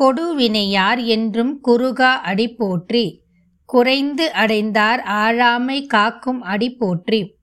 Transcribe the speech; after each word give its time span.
கொடுவினையார் 0.00 1.04
என்றும் 1.04 1.60
குறுகா 1.64 2.20
அடி 2.20 2.48
போற்றி. 2.48 3.22
குறைந்து 3.64 4.32
அடைந்தார் 4.32 5.00
ஆழாமை 5.00 5.86
காக்கும் 5.86 6.42
அடி 6.42 6.70
போற்றி. 6.70 7.36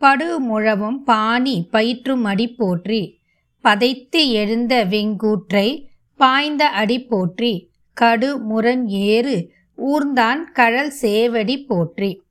படுமுழவும் 0.00 0.98
பாணி 1.04 1.68
பயிற்றும் 1.72 2.22
அடி 2.22 2.48
போற்றி. 2.48 3.18
பதைத்து 3.64 4.30
எழுந்த 4.30 4.84
வெங்கூற்றை 4.84 5.86
பாய்ந்த 6.16 6.68
அடி 6.68 7.02
போற்றி. 7.02 7.70
கடு 7.92 8.38
முரண் 8.38 8.86
ஏறு 8.86 9.52
ஊர்ந்தான் 9.78 10.42
கழல் 10.52 10.92
சேவடி 11.00 11.66
போற்றி. 11.66 12.22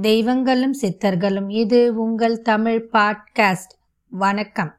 தெய்வங்களும் 0.00 0.74
சித்தர்களும் 0.82 1.50
இது 1.50 1.94
உங்கள் 1.94 2.42
தமிழ் 2.42 2.88
பாட்காஸ்ட். 2.92 3.74
வணக்கம். 4.08 4.74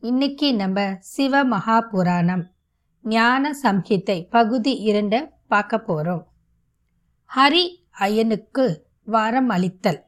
இன்னைக்கு 0.00 0.54
நம்ம 0.54 0.96
சிவ 1.00 1.44
மகாபுராணம். 1.44 2.42
ஞான 3.04 3.52
சம்ஹிதை 3.62 4.26
பகுதி 4.30 4.92
இரண்ட 4.92 5.30
பார்க்க 5.46 5.78
போகிறோம் 5.78 6.26
ஹரி 7.36 7.64
அயனுக்கு 8.00 8.82
வாரம் 9.04 9.48
அளித்தல். 9.48 10.00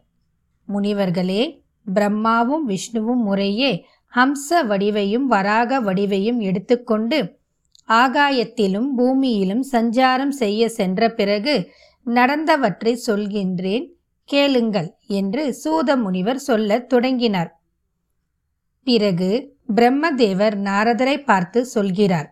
முனிவர்களே 0.68 1.64
பிரம்மாவும் 1.86 2.64
விஷ்ணுவும் 2.64 3.22
முறையே 3.22 3.86
ஹம்ச 4.12 4.48
வடிவையும் 4.50 5.26
வராக 5.26 5.80
வடிவையும் 5.80 6.38
எடுத்துக்கொண்டு 6.38 7.40
ஆகாயத்திலும் 7.88 8.88
பூமியிலும் 8.98 9.64
சஞ்சாரம் 9.72 10.28
செய்ய 10.28 10.68
சென்ற 10.68 11.08
பிறகு 11.08 11.70
நடந்தவற்றை 12.06 12.92
சொல்கின்றேன் 13.06 13.86
கேளுங்கள் 14.24 14.96
என்று 15.06 15.56
சூத 15.64 15.96
முனிவர் 15.96 16.38
சொல்லத் 16.38 16.88
தொடங்கினார். 16.88 17.50
பிறகு 18.86 19.30
பிரம்மதேவர் 19.74 20.56
நாரதரை 20.68 21.24
பார்த்து 21.24 21.66
சொல்கிறார். 21.66 22.28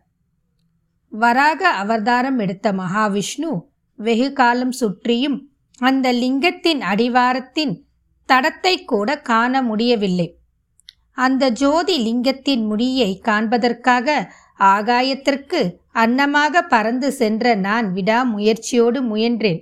வராக 1.12 1.68
அவதாரம் 1.68 2.38
எடுத்த 2.38 2.72
மகாவிஷ்ணு 2.72 3.50
வெகு 3.98 4.32
காலம் 4.32 4.72
சுற்றியும் 4.72 5.38
அந்த 5.78 6.12
லிங்கத்தின் 6.12 6.80
அடிவாரத்தின் 6.80 7.74
தடத்தை 8.28 8.84
கூட 8.84 9.18
காண 9.20 9.62
முடியவில்லை. 9.62 10.38
அந்த 11.12 11.50
ஜோதி 11.50 11.96
லிங்கத்தின் 12.06 12.66
முடியை 12.66 13.20
காண்பதற்காக 13.24 14.32
ஆகாயத்திற்கு 14.58 15.60
அன்னமாக 15.94 16.62
பறந்து 16.68 17.12
சென்ற 17.12 17.54
நான் 17.54 17.92
விடாமுயற்சியோடு 17.92 19.00
முயன்றேன். 19.02 19.60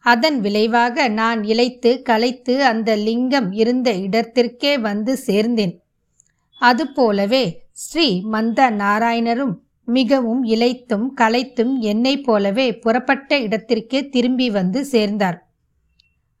அதன் 0.00 0.40
விளைவாக 0.40 1.08
நான் 1.08 1.42
இழைத்து 1.42 2.02
கலைத்து 2.02 2.64
அந்த 2.64 2.96
லிங்கம் 2.96 3.52
இருந்த 3.52 3.92
இடத்திற்கே 3.92 4.78
வந்து 4.78 5.18
சேர்ந்தேன். 5.26 5.74
அதுபோலவே 6.60 7.44
ஸ்ரீ 7.72 8.20
மந்த 8.24 8.70
நாராயணரும் 8.70 9.54
மிகவும் 9.98 10.42
இழைத்தும் 10.44 11.06
களைத்தும் 11.20 11.72
என்னை 11.90 12.14
போலவே 12.20 12.66
புறப்பட்ட 12.78 13.38
இடத்திற்கே 13.38 14.00
திரும்பி 14.08 14.48
வந்து 14.50 14.80
சேர்ந்தார். 14.84 15.38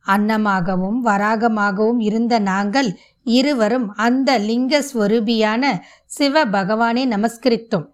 அன்னமாகவும் 0.06 0.98
வராகமாகவும் 1.04 2.00
இருந்த 2.00 2.34
நாங்கள் 2.50 2.90
இருவரும் 3.26 3.88
அந்த 4.06 4.38
லிங்க 4.38 4.82
ஸ்வரூபியான 4.90 5.64
சிவ 6.10 6.44
பகவானை 6.46 7.02
நமஸ்கரித்தோம். 7.06 7.86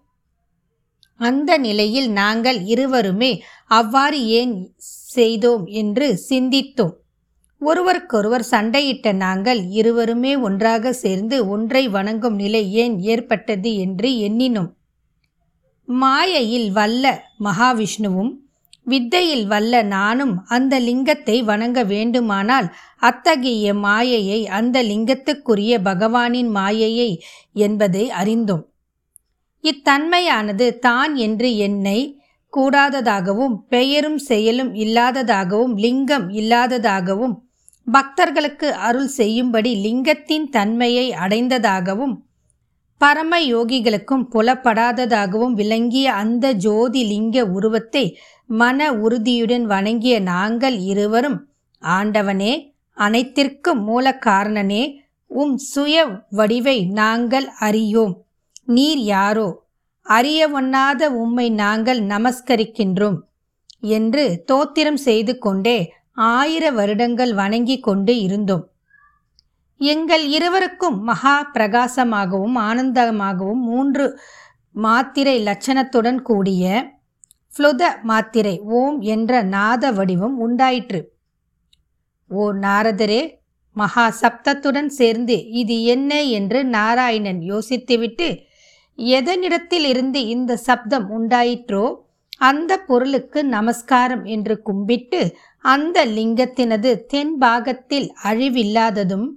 அந்த 1.19 1.51
நிலையில் 1.57 2.09
நாங்கள் 2.11 2.59
இருவருமே 2.65 3.31
அவ்வாறு 3.71 4.19
ஏன் 4.39 4.53
செய்தோம் 5.13 5.65
என்று 5.81 6.07
சிந்தித்தோம். 6.29 6.95
ஒருவருக்கொருவர் 7.61 8.45
சண்டையிட்ட 8.51 9.11
நாங்கள் 9.25 9.61
இருவருமே 9.79 10.33
ஒன்றாக 10.39 10.93
சேர்ந்து 11.03 11.37
ஒன்றை 11.47 11.83
வணங்கும் 11.89 12.35
நிலை 12.35 12.63
ஏன் 12.83 12.95
ஏற்பட்டது 13.13 13.69
என்று 13.85 14.09
எண்ணினோம். 14.27 14.71
மாயையில் 15.87 16.71
வல்ல 16.71 17.31
மகாவிஷ்ணுவும் 17.43 18.39
வித்தையில் 18.85 19.47
வல்ல 19.47 19.83
நானும் 19.83 20.45
அந்த 20.45 20.79
லிங்கத்தை 20.79 21.43
வணங்க 21.43 21.83
வேண்டுமானால் 21.83 22.73
அத்தகைய 22.97 23.73
மாயையை 23.73 24.47
அந்த 24.47 24.83
லிங்கத்துக்குரிய 24.83 25.79
பகவானின் 25.79 26.47
மாயையை 26.47 27.21
என்பதை 27.53 28.11
அறிந்தோம். 28.11 28.69
இத்தன்மையானது 29.61 30.79
தான் 30.79 31.15
என்று 31.15 31.55
என்னை 31.57 32.23
கூடாததாகவும் 32.49 33.55
பெயரும் 33.69 34.17
செயலும் 34.17 34.73
இல்லாததாகவும் 34.73 35.75
லிங்கம் 35.75 36.29
இல்லாததாகவும் 36.29 37.35
பக்தர்களுக்கு 37.87 38.69
அருள் 38.71 39.07
செய்யும்படி 39.07 39.75
லிங்கத்தின் 39.75 40.49
தன்மையை 40.49 41.13
அடைந்ததாகவும் 41.13 42.26
பரம 42.97 43.39
யோகிகளுக்கும் 43.39 44.23
புலப்படாததாகவும் 44.31 45.53
விளங்கிய 45.53 46.13
அந்த 46.13 46.53
ஜோதி 46.53 47.03
லிங்க 47.03 47.43
உருவத்தை 47.45 48.17
மன 48.45 48.93
உறுதியுடன் 48.93 49.65
வணங்கிய 49.65 50.19
நாங்கள் 50.19 50.77
இருவரும் 50.79 51.47
ஆண்டவனே 51.81 52.53
அனைத்திற்கும் 52.97 53.83
மூல 53.83 54.19
காரணனே 54.25 54.83
உம் 55.31 55.57
சுய 55.57 55.95
வடிவை 56.29 56.77
நாங்கள் 56.91 57.47
அறியோம். 57.59 58.13
நீர் 58.65 58.97
யாரோ? 58.97 59.47
அறிய 60.01 60.41
ஒண்ணாத 60.49 61.05
உம்மை 61.05 61.49
நாங்கள் 61.49 61.99
நமஸ்கரிக்கின்றோம் 62.03 63.17
என்று 63.79 64.43
தோத்திரம் 64.51 64.99
செய்து 64.99 65.37
கொண்டே 65.37 65.77
ஆயிர 66.13 66.71
வருடங்கள் 66.71 67.33
வணங்கி 67.33 67.79
கொண்டு 67.79 68.19
இருந்தோம். 68.19 68.63
எங்கள் 69.81 70.23
இருவருக்கும் 70.27 70.97
மகா 71.03 71.35
பிரகாசமாகவும் 71.53 72.55
ஆனந்தமாகவும் 72.59 73.63
மூன்று 73.63 74.05
மாத்திரை 74.75 75.35
லட்சணத்துடன் 75.39 76.21
கூடிய 76.21 76.63
ஃப்ளுத 77.53 77.83
மாத்திரை 78.03 78.55
ஓம் 78.71 78.97
என்ற 79.01 79.43
நாத 79.43 79.91
வடிவம் 79.91 80.35
உண்டாயிற்று. 80.37 80.99
ஓ 82.31 82.51
நாரதரே 82.53 83.21
மகா 83.75 84.05
சப்தத்துடன் 84.21 84.89
சேர்ந்து 84.89 85.35
இது 85.51 85.83
என்ன 85.83 86.11
என்று 86.29 86.63
நாராயணன் 86.65 87.41
யோசித்துவிட்டு 87.41 88.27
எதனிடத்தில் 88.97 89.83
இருந்து 89.83 90.27
இந்த 90.27 90.51
சப்தம் 90.57 91.07
உண்டாயிற்றோ 91.09 91.85
அந்த 92.39 92.71
பொருளுக்கு 92.79 93.43
நமஸ்காரம் 93.45 94.23
என்று 94.25 94.61
கும்பிட்டு 94.61 95.21
அந்த 95.65 96.05
லிங்கத்தினது 96.05 96.91
தென் 97.07 97.37
பாகத்தில் 97.37 98.13
அழிவில்லாததும் 98.23 99.27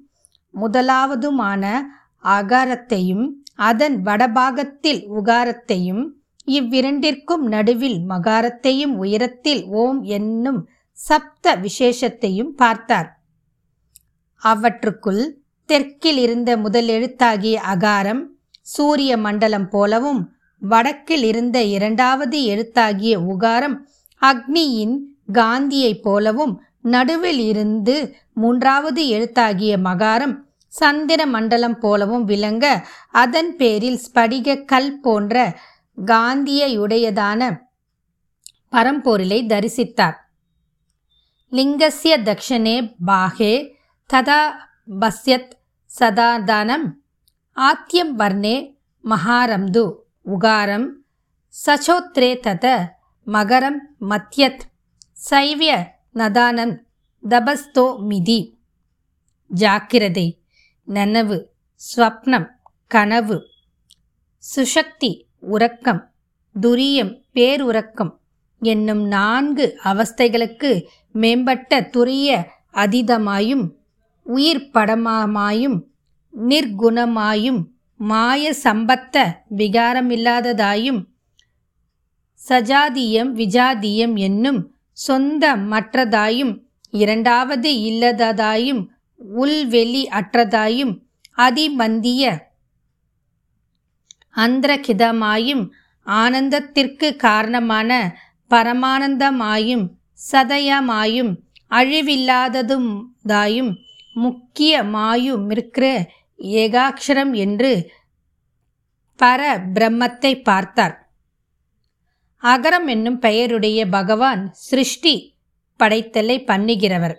முதலாவதுமான 0.55 1.83
அகாரத்தையும் 2.25 3.27
அதன் 3.55 4.03
வடபாகத்தில் 4.03 5.03
உகாரத்தையும் 5.09 6.03
இவ்விரண்டிற்கும் 6.47 7.45
நடுவில் 7.49 7.99
மகாரத்தையும் 8.09 8.95
உயரத்தில் 8.97 9.63
ஓம் 9.67 10.03
என்னும் 10.03 10.69
சப்த 10.93 11.57
விசேஷத்தையும் 11.57 12.53
பார்த்தார். 12.57 13.09
அவற்றுக்குள் 14.43 15.23
தெற்கில் 15.67 16.17
இருந்த 16.17 16.57
முதல் 16.57 16.89
எழுத்தாகிய 16.89 17.61
அகாரம் 17.69 18.23
சூரிய 18.61 19.17
மண்டலம் 19.17 19.69
போலவும் 19.69 20.35
வடக்கில் 20.63 21.23
இருந்த 21.23 21.63
இரண்டாவது 21.63 22.43
எழுத்தாகிய 22.45 23.21
உகாரம் 23.21 23.77
அக்னியின் 24.23 24.97
காந்தியைப் 25.33 26.03
போலவும் 26.03 26.55
நடுவில் 26.81 27.39
இருந்து 27.39 28.17
மூன்றாவது 28.35 29.09
எழுத்தாகிய 29.09 29.79
மகாரம் 29.79 30.49
சந்திர 30.67 31.27
மண்டலம் 31.27 31.79
போலவும் 31.79 32.25
விளங்க 32.25 32.87
அதன் 33.11 33.57
பேரில் 33.57 34.01
ஸ்படிக 34.07 34.65
கல் 34.65 35.01
போன்ற 35.01 35.59
காந்தியுடையதான 36.07 37.61
பரம்பொருளை 38.73 39.47
தரிசித்தார். 39.47 40.15
லிங்கஸ்ய 41.53 42.17
தக்ஷனே 42.29 42.95
பாகே 43.07 43.73
ததா 44.15 44.51
பஸ்யத் 45.01 45.53
சதாதானம் 45.99 46.87
ஆத்தியம் 47.57 48.15
வர்ணே 48.19 48.79
மகாரம்து 49.05 49.95
உகாரம் 50.25 50.89
சச்சோத்ரே 51.67 52.31
தத 52.41 52.85
மகரம் 53.27 53.79
மத்யத் 54.01 54.61
சைவிய 55.31 55.99
நதானன் 56.15 56.77
தபஸ்தோ 57.29 57.99
மிதி. 57.99 58.59
ஜாக்கிரதை 59.49 60.27
நனவு 60.89 61.43
ஸ்வப்னம் 61.81 62.49
கனவு. 62.87 63.43
சுஷக்தி 64.57 65.23
உறக்கம் 65.41 66.13
துரியம் 66.61 67.13
பேருறக்கம் 67.35 68.13
என்னும் 68.61 69.03
நான்கு 69.07 69.79
அவஸ்தைகளுக்கு 69.85 70.87
மேம்பட்ட 71.13 71.81
துரிய 71.81 72.45
அதீதமாயும் 72.73 73.71
உயிர் 74.25 74.71
படமாயும் 74.75 75.79
நிர்குணமாயும் 76.49 77.65
மாய 77.97 78.55
சம்பத்த 78.63 79.17
விகாரமில்லாததாயும் 79.57 81.01
சஜாதியம் 82.49 83.33
விஜாதியம் 83.35 84.17
என்னும் 84.17 84.75
சொந்த 85.01 85.57
மற்றதாயும் 85.57 86.65
இரண்டாவது 86.91 87.91
இல்லததாயும் 87.91 88.89
உள்வெளி 89.37 90.09
அற்றதாயும் 90.19 91.03
அதிமந்திய 91.39 92.49
அந்திரகிதமாயும் 94.37 95.71
ஆனந்தத்திற்கு 96.07 97.17
காரணமான 97.17 98.17
பரமானந்தமாயும் 98.51 99.91
சதயமாயும் 100.33 101.37
அழிவில்லாததுதாயும் 101.71 103.73
முக்கியமாயும் 104.15 105.51
இருக்கிற 105.51 106.11
ஏகாட்சரம் 106.39 107.35
என்று 107.35 107.91
பர 109.19 109.61
பிரம்மத்தை 109.75 110.43
பார்த்தார். 110.43 111.10
அகரம் 112.43 112.87
என்னும் 112.87 113.19
பெயருடைய 113.19 113.89
பகவான் 113.89 114.43
சிருஷ்டி 114.53 115.15
படைத்தலை 115.81 116.37
பண்ணுகிறவர். 116.47 117.17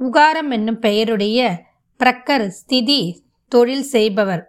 உகாரம் 0.00 0.50
என்னும் 0.50 0.78
பெயருடைய 0.78 1.40
பிரக்கர் 2.00 2.46
ஸ்திதி 2.48 3.00
தொழில் 3.52 3.86
செய்பவர். 3.94 4.42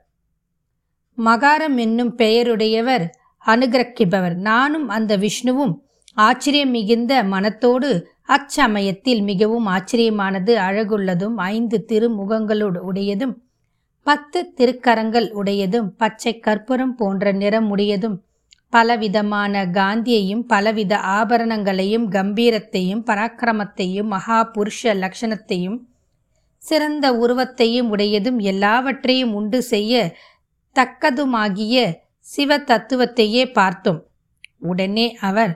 மகாரம் 1.17 1.77
என்னும் 1.77 2.15
பெயருடையவர் 2.15 3.05
அனுகிரகிப்பவர். 3.45 4.35
நானும் 4.49 4.87
அந்த 4.89 5.17
விஷ்ணுவும் 5.17 5.73
ஆச்சரியம் 6.17 6.71
மிகுந்த 6.71 7.23
மனத்தோடு 7.23 7.89
அச்சமயத்தில் 8.27 9.21
மிகவும் 9.21 9.65
ஆச்சரியமானது 9.65 10.53
அழகுள்ளதும் 10.67 11.35
ஐந்து 11.35 11.85
திருமுகங்களோடு 11.89 12.79
உடையதும் 12.89 13.35
பத்து 14.03 14.39
திருக்கரங்கள் 14.57 15.27
உடையதும் 15.31 15.87
பச்சை 15.97 16.33
கற்பூரம் 16.39 16.95
போன்ற 16.95 17.31
நிறம் 17.31 17.67
உடையதும் 17.69 18.17
பலவிதமான 18.69 19.65
காந்தியையும் 19.65 20.43
பலவித 20.47 20.93
ஆபரணங்களையும் 20.97 22.07
கம்பீரத்தையும் 22.09 23.03
பராக்கிரமத்தையும் 23.05 24.07
மகா 24.07 24.39
புருஷ 24.53 24.93
லட்சணத்தையும் 24.93 25.77
சிறந்த 26.57 27.05
உருவத்தையும் 27.13 27.89
உடையதும் 27.95 28.39
எல்லாவற்றையும் 28.51 29.33
உண்டு 29.33 29.61
செய்ய 29.63 30.15
தக்கதுமாகிய 30.75 31.75
சிவ 32.19 32.57
தத்துவத்தையே 32.57 33.43
பார்த்தோம். 33.51 34.01
உடனே 34.59 35.07
அவர் 35.19 35.53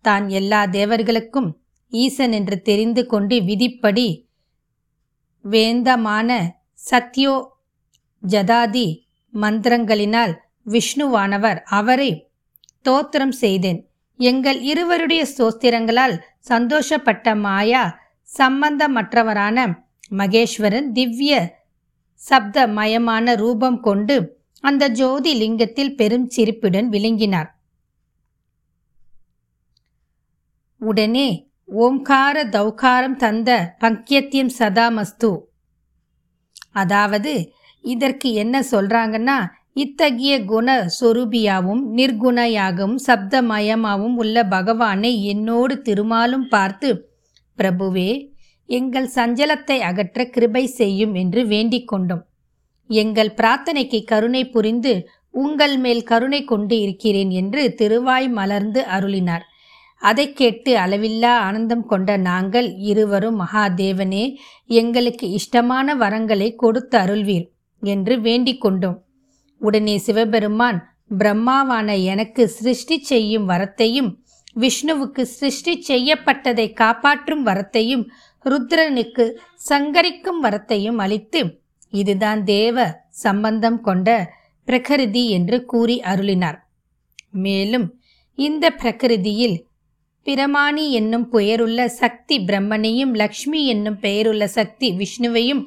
தான் 0.00 0.28
எல்லா 0.28 0.60
தேவர்களுக்கும் 0.66 1.50
ஈசன் 1.92 2.32
என்று 2.32 2.56
தெரிந்து 2.62 3.06
கொண்டு 3.06 3.36
விதிப்படி 3.42 4.08
வேந்தமான 5.44 6.30
சத்யோ 6.90 7.34
ஜதாதி 8.22 8.88
மந்திரங்களினால் 9.34 10.34
விஷ்ணுவானவர். 10.66 11.58
அவரை 11.70 12.10
தோத்திரம் 12.88 13.34
செய்தேன். 13.44 13.80
எங்கள் 14.20 14.58
இருவருடைய 14.60 15.22
சோஸ்திரங்களால் 15.38 16.16
சந்தோஷப்பட்ட 16.48 17.34
மாயா 17.40 17.82
சம்பந்தமற்றவரான 18.38 19.58
மகேஸ்வரன் 20.10 20.88
திவ்ய 20.92 21.32
சப்த 22.20 22.66
மயமான 22.66 23.34
ரூபம் 23.36 23.80
கொண்டு 23.80 24.16
அந்த 24.64 24.84
ஜோதி 24.88 25.32
லிங்கத்தில் 25.34 25.96
பெரும் 25.96 26.26
சிரிப்புடன் 26.28 26.88
விளங்கினார். 26.88 27.48
உடனே 30.80 31.28
ஓம்கார 31.84 32.36
தௌகாரம் 32.48 33.16
தந்த 33.16 33.50
பங்கியத்தியம் 33.80 34.52
சதாமஸ்து. 34.58 35.30
அதாவது 36.72 37.32
இதற்கு 37.84 38.28
என்ன 38.32 38.56
சொல்றாங்கன்னா 38.70 39.38
இத்தகைய 39.76 40.44
குண 40.44 40.68
சொரூபியாவும் 41.00 41.82
நிர்குணையாகவும் 41.98 42.98
சப்தமயமாகவும் 43.06 44.16
உள்ள 44.16 44.44
பகவானை 44.44 45.12
என்னோடு 45.24 45.74
திருமாலும் 45.82 46.46
பார்த்து 46.48 46.88
பிரபுவே 47.58 48.10
எங்கள் 48.68 49.08
சஞ்சலத்தை 49.14 49.76
அகற்ற 49.80 50.24
கிருபை 50.24 50.64
செய்யும் 50.80 51.14
என்று 51.14 51.40
வேண்டிக் 51.46 51.88
கொண்டோம். 51.88 52.22
எங்கள் 52.90 53.30
பிரார்த்தனைக்கு 53.34 53.98
கருணை 54.04 54.42
புரிந்து 54.48 54.92
உங்கள் 55.34 55.76
மேல் 55.78 56.02
கருணை 56.02 56.40
கொண்டு 56.44 56.76
இருக்கிறேன் 56.80 57.30
என்று 57.30 57.62
திருவாய் 57.74 58.28
மலர்ந்து 58.28 58.80
அருளினார். 58.96 59.44
அதை 60.02 60.26
கேட்டு 60.32 60.72
அளவில்லா 60.76 61.32
ஆனந்தம் 61.46 61.86
கொண்ட 61.86 62.16
நாங்கள் 62.16 62.68
இருவரும் 62.90 63.40
மகாதேவனே 63.40 64.24
எங்களுக்கு 64.80 65.26
இஷ்டமான 65.30 65.94
வரங்களை 65.94 66.48
கொடுத்து 66.54 66.96
அருள்வீர் 66.98 67.46
என்று 67.82 68.20
வேண்டிக் 68.20 68.60
கொண்டோம். 68.60 68.98
உடனே 69.62 69.94
சிவபெருமான் 69.98 70.78
பிரம்மாவான 71.18 71.88
எனக்கு 72.02 72.42
சிருஷ்டி 72.48 72.96
செய்யும் 73.02 73.48
வரத்தையும் 73.48 74.10
விஷ்ணுவுக்கு 74.60 75.22
சிருஷ்டி 75.32 75.74
செய்யப்பட்டதை 75.88 76.66
காப்பாற்றும் 76.72 77.42
வரத்தையும் 77.46 78.04
ருத்ரனுக்கு 78.44 79.24
சங்கரிக்கும் 79.68 80.40
வரத்தையும் 80.44 80.98
அளித்து 81.04 81.42
இதுதான் 81.92 82.40
தேவ 82.44 82.76
சம்பந்தம் 83.24 83.80
கொண்ட 83.80 84.08
பிரகிருதி 84.68 85.22
என்று 85.28 85.56
கூறி 85.64 85.96
அருளினார். 86.10 86.58
மேலும் 87.36 87.86
இந்த 88.38 88.64
பிரகிருதியில் 88.80 89.56
பிரமாணி 90.26 90.84
என்னும் 90.90 91.26
பெயருள்ள 91.32 91.86
சக்தி 92.00 92.36
பிரம்மனையும் 92.38 93.14
லக்ஷ்மி 93.14 93.60
என்னும் 93.66 93.98
பெயருள்ள 94.00 94.44
சக்தி 94.58 94.88
விஷ்ணுவையும் 94.92 95.62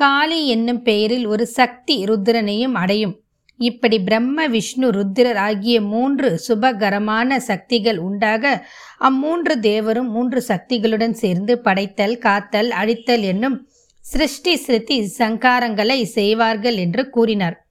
காளி 0.00 0.46
என்னும் 0.46 0.82
பெயரில் 0.82 1.26
ஒரு 1.26 1.46
சக்தி 1.46 2.04
ருத்ரனையும் 2.04 2.72
அடையும். 2.72 3.20
இப்படி 3.56 4.00
பிரம்ம 4.00 4.46
விஷ்ணு 4.46 4.90
ருத்ரர் 4.90 5.34
ஆகிய 5.34 5.80
மூன்று 5.80 6.40
சுபகரமான 6.48 7.36
சக்திகள் 7.36 7.98
உண்டாக 7.98 8.66
அம்மூன்று 9.00 9.54
தேவரும் 9.60 10.08
மூன்று 10.08 10.44
சக்திகளுடன் 10.48 11.10
சேர்ந்து 11.10 11.60
படைத்தல் 11.60 12.18
காத்தல் 12.18 12.70
அழித்தல் 12.70 13.22
என்னும் 13.22 13.68
சிருஷ்டி 14.00 14.56
சிருத்தி 14.56 15.12
சங்காரங்களை 15.18 16.02
செய்வார்கள் 16.02 16.76
என்று 16.76 17.10
கூறினார். 17.10 17.66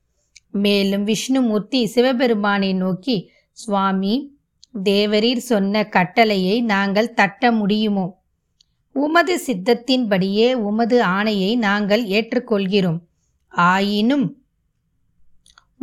மேலும் 0.52 1.04
விஷ்ணுமூர்த்தி 1.04 1.86
சிவபெருமானை 1.86 2.74
நோக்கி 2.74 3.30
சுவாமி 3.52 4.38
தேவரீர் 4.84 5.48
சொன்ன 5.52 5.84
கட்டளையை 5.86 6.62
நாங்கள் 6.62 7.14
தட்ட 7.14 7.52
முடியுமோ? 7.52 8.17
உமது 9.04 9.36
சித்தத்தின்படியே 9.48 10.48
உமது 10.70 10.98
ஆணையை 11.16 11.52
நாங்கள் 11.58 12.04
ஏற்றுக்கொள்கிறோம். 12.18 13.00
ஆயினும் 13.54 14.28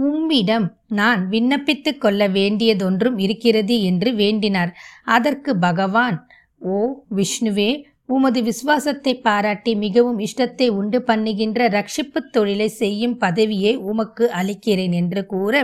உம்மிடம் 0.06 0.66
நான் 0.90 1.20
விண்ணப்பித்துக் 1.28 2.00
கொள்ள 2.00 2.22
வேண்டியதொன்றும் 2.28 3.18
இருக்கிறது 3.18 3.74
என்று 3.82 4.10
வேண்டினார். 4.14 4.72
அதற்கு 5.16 5.52
பகவான் 5.58 6.16
ஓ 6.70 6.78
விஷ்ணுவே 7.16 7.70
உமது 8.06 8.40
விசுவாசத்தை 8.42 9.12
பாராட்டி 9.26 9.72
மிகவும் 9.74 10.18
இஷ்டத்தை 10.18 10.66
உண்டு 10.70 10.98
பண்ணுகின்ற 11.08 11.68
ரட்சிப்பு 11.68 12.20
தொழிலை 12.30 12.68
செய்யும் 12.80 13.16
பதவியை 13.18 13.72
உமக்கு 13.90 14.24
அளிக்கிறேன் 14.30 14.94
என்று 15.00 15.22
கூற 15.26 15.54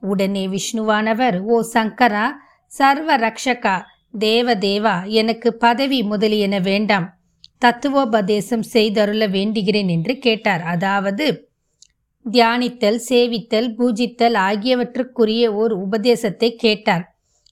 உடனே 0.00 0.44
விஷ்ணுவானவர் 0.48 1.36
ஓ 1.44 1.56
சங்கரா 1.72 2.26
சர்வ 2.72 3.16
ரக்ஷகா 3.16 3.76
தேவ 4.14 4.54
தேவா 4.58 4.94
எனக்கு 5.12 5.48
பதவி 5.56 5.98
முதலியன 6.02 6.54
வேண்டாம். 6.60 7.06
தத்துவோபதேசம் 7.62 8.64
செய்தருள 8.72 9.22
வேண்டுகிறேன் 9.30 9.90
என்று 9.90 10.14
கேட்டார். 10.18 10.62
அதாவது 10.64 11.26
தியானித்தல் 12.26 12.98
சேவித்தல் 13.08 13.68
பூஜித்தல் 13.78 14.36
ஆகியவற்றுக்குரிய 14.48 15.44
ஓர் 15.52 15.74
உபதேசத்தை 15.76 16.50
கேட்டார். 16.56 17.04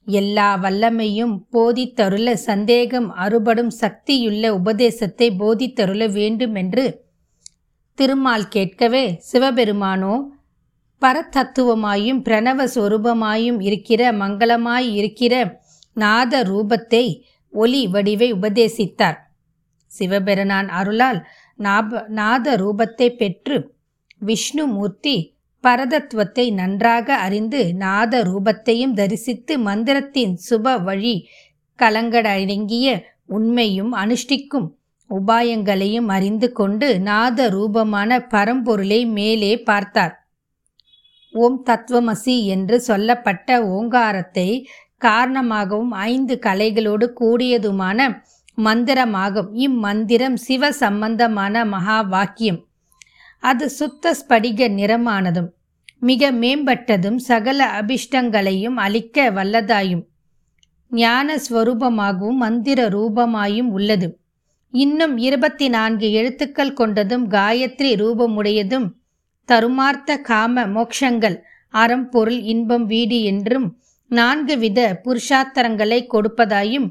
எல்லா 0.06 0.48
வல்லமையும் 0.62 1.34
போதித்தருள 1.52 2.28
சந்தேகம் 2.46 3.08
அறுபடும் 3.16 3.72
சக்தியுள்ள 3.80 4.44
உபதேசத்தை 4.50 5.28
போதித்தருள 5.40 6.02
வேண்டுமென்று 6.12 6.84
திருமால் 7.98 8.48
கேட்கவே 8.48 9.04
சிவபெருமானோ 9.30 10.14
பரதத்துவமாயும் 11.02 12.20
பிரணவ 12.20 12.64
சொரூபமாயும் 12.74 13.58
இருக்கிற 13.60 14.02
மங்களமாய் 14.12 14.88
இருக்கிற 14.94 15.34
நாத 16.04 16.42
ரூபத்தை 16.42 17.04
ஒலி 17.52 17.82
வடிவை 17.86 18.28
உபதேசித்தார். 18.32 19.18
சிவபெருனான் 19.92 20.68
அருளால் 20.78 21.20
நாப 21.58 22.00
நாத 22.18 22.56
ரூபத்தை 22.56 23.08
பெற்று 23.16 23.58
விஷ்ணுமூர்த்தி 24.20 25.16
பரதத்துவத்தை 25.64 26.44
நன்றாக 26.52 27.16
அறிந்து 27.16 27.60
நாத 27.74 28.20
ரூபத்தையும் 28.24 28.92
தரிசித்து 28.92 29.54
மந்திரத்தின் 29.58 30.34
சுப 30.48 30.74
வழி 30.82 31.14
கலங்கடங்கிய 31.78 32.86
உண்மையும் 33.28 33.92
அனுஷ்டிக்கும் 33.94 34.68
உபாயங்களையும் 35.10 36.08
அறிந்து 36.16 36.48
கொண்டு 36.52 36.88
நாத 37.00 37.48
ரூபமான 37.48 38.18
பரம்பொருளை 38.32 39.00
மேலே 39.12 39.52
பார்த்தார். 39.62 40.14
ஓம் 41.34 41.58
தத்துவமசி 41.66 42.36
என்று 42.46 42.76
சொல்லப்பட்ட 42.80 43.58
ஓங்காரத்தை 43.68 44.48
காரணமாகவும் 45.00 45.90
ஐந்து 45.90 46.34
கலைகளோடு 46.46 47.06
கூடியதுமான 47.20 47.98
மந்திரமாகும். 48.58 49.50
இம்மந்திரம் 49.66 50.36
சிவ 50.46 50.72
சம்பந்தமான 50.72 51.64
மகா 51.64 51.98
வாக்கியம் 52.14 52.60
அது 53.42 53.66
சுத்த 53.70 54.14
ஸ்படிக 54.20 54.60
நிறமானதும் 54.78 55.48
மிக 56.00 56.30
மேம்பட்டதும் 56.32 57.18
சகல 57.28 57.60
அபிஷ்டங்களையும் 57.80 58.76
அளிக்க 58.76 59.30
வல்லதாயும் 59.30 60.04
ஞான 60.92 61.36
ஸ்வரூபமாகவும் 61.36 62.40
மந்திர 62.44 62.88
ரூபமாயும் 62.88 63.70
உள்ளது. 63.70 64.08
இன்னும் 64.74 65.14
இருபத்தி 65.18 65.66
நான்கு 65.68 66.06
எழுத்துக்கள் 66.12 66.72
கொண்டதும் 66.72 67.24
காயத்ரி 67.34 67.90
ரூபமுடையதும் 68.02 68.86
தருமார்த்த 69.48 70.16
காம 70.20 70.64
மோக்ஷங்கள் 70.66 71.36
அறம் 71.74 72.08
பொருள் 72.08 72.40
இன்பம் 72.52 72.86
வீடு 72.86 73.18
என்றும் 73.22 73.68
நான்கு 74.10 74.58
வித 74.58 74.80
புருஷார்த்தங்களை 75.04 76.00
கொடுப்பதாயும் 76.14 76.88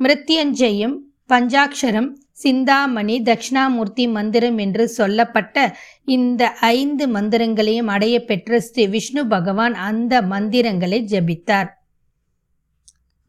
மிருத்யஞ்சயம் 0.00 0.96
பஞ்சாட்சரம் 1.28 2.10
சிந்தாமணி 2.42 3.16
தட்சிணாமூர்த்தி 3.22 4.04
மந்திரம் 4.08 4.58
என்று 4.58 4.88
சொல்லப்பட்ட 4.88 5.76
இந்த 6.04 6.50
ஐந்து 6.60 7.04
மந்திரங்களையும் 7.08 7.90
அடைய 7.94 8.24
பெற்ற 8.24 8.60
ஸ்ரீ 8.60 8.86
விஷ்ணு 8.86 9.26
பகவான் 9.26 9.74
அந்த 9.74 10.22
மந்திரங்களை 10.22 10.98
ஜபித்தார். 11.02 11.70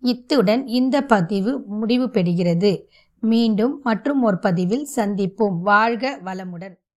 இத்துடன் 0.03 0.67
இந்த 0.67 1.01
பதிவு 1.01 1.63
முடிவு 1.67 2.07
பெறுகிறது 2.13 2.71
மீண்டும் 3.19 3.79
மற்றும் 3.83 4.23
ஒரு 4.23 4.39
பதிவில் 4.39 4.87
சந்திப்போம். 4.95 5.59
வாழ்க 5.61 6.19
வளமுடன். 6.25 6.75